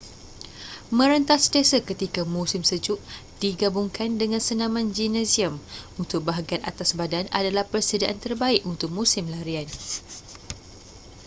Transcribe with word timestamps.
merentas 0.99 1.43
desa 1.55 1.77
ketika 1.89 2.21
musim 2.35 2.61
sejuk 2.71 2.97
digabungkan 3.43 4.09
dengan 4.21 4.41
senaman 4.47 4.85
gimnasium 4.97 5.55
untuk 6.01 6.19
bahagian 6.27 6.63
atas 6.71 6.89
badan 6.99 7.25
adalah 7.39 7.63
persediaan 7.73 8.17
terbaik 8.23 8.61
untuk 8.71 8.89
musim 8.99 9.23
larian 9.33 9.67